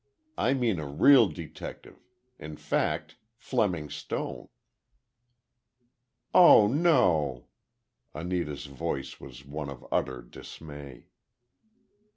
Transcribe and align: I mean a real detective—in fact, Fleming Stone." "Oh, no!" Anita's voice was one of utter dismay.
I 0.35 0.55
mean 0.55 0.79
a 0.79 0.87
real 0.87 1.27
detective—in 1.27 2.57
fact, 2.57 3.17
Fleming 3.37 3.87
Stone." 3.91 4.49
"Oh, 6.33 6.65
no!" 6.65 7.45
Anita's 8.15 8.65
voice 8.65 9.19
was 9.19 9.45
one 9.45 9.69
of 9.69 9.85
utter 9.91 10.23
dismay. 10.23 11.05